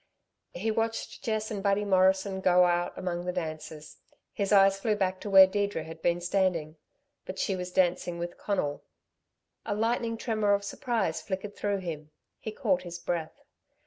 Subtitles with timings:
[0.55, 3.97] He watched Jess and Buddy Morrison go out among the dancers.
[4.33, 6.77] His eyes flew back to where Deirdre had been standing.
[7.25, 8.83] But she was dancing with Conal.
[9.63, 12.09] A lightning tremor of surprise flickered through him;
[12.39, 13.41] he caught his breath.